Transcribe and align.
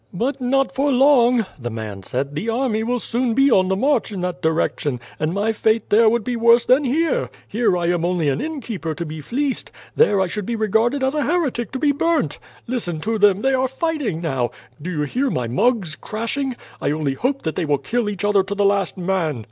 "But 0.15 0.41
not 0.41 0.73
for 0.73 0.91
long," 0.91 1.45
the 1.59 1.69
man 1.69 2.01
said. 2.01 2.33
"The 2.33 2.49
army 2.49 2.81
will 2.81 2.99
soon 2.99 3.35
be 3.35 3.51
on 3.51 3.67
the 3.67 3.75
march 3.75 4.11
in 4.11 4.21
that 4.21 4.41
direction, 4.41 4.99
and 5.19 5.31
my 5.31 5.51
fate 5.51 5.91
there 5.91 6.09
would 6.09 6.23
be 6.23 6.35
worse 6.35 6.65
than 6.65 6.83
here. 6.85 7.29
Here 7.47 7.77
I 7.77 7.85
am 7.89 8.03
only 8.03 8.27
an 8.27 8.41
innkeeper 8.41 8.95
to 8.95 9.05
be 9.05 9.21
fleeced; 9.21 9.69
there 9.95 10.19
I 10.19 10.25
should 10.25 10.47
be 10.47 10.55
regarded 10.55 11.03
as 11.03 11.13
a 11.13 11.21
heretic 11.21 11.71
to 11.73 11.77
be 11.77 11.91
burnt. 11.91 12.39
Listen 12.65 12.99
to 13.01 13.19
them. 13.19 13.43
They 13.43 13.53
are 13.53 13.67
fighting 13.67 14.21
now. 14.21 14.49
Do 14.81 14.89
you 14.89 15.01
hear 15.03 15.29
my 15.29 15.47
mugs 15.47 15.95
crashing? 15.95 16.55
I 16.81 16.89
only 16.89 17.13
hope 17.13 17.43
that 17.43 17.55
they 17.55 17.65
will 17.65 17.77
kill 17.77 18.09
each 18.09 18.25
other 18.25 18.41
to 18.41 18.55
the 18.55 18.65
last 18.65 18.97
man. 18.97 19.39